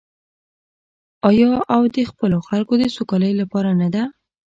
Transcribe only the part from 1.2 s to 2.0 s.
آیا او د